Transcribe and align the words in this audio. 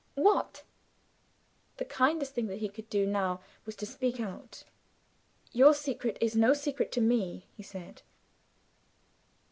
"What!" 0.15 0.63
The 1.77 1.85
kindest 1.85 2.33
thing 2.33 2.47
that 2.47 2.57
he 2.57 2.69
could 2.69 2.89
do 2.89 3.05
now 3.05 3.39
was 3.67 3.75
to 3.75 3.85
speak 3.85 4.19
out. 4.19 4.63
"Your 5.51 5.75
secret 5.75 6.17
is 6.19 6.35
no 6.35 6.55
secret 6.55 6.91
to 6.93 7.01
me," 7.01 7.45
he 7.55 7.61
said. 7.61 8.01